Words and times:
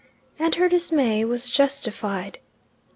And 0.39 0.55
her 0.55 0.67
dismay 0.67 1.23
was 1.23 1.47
justified. 1.47 2.39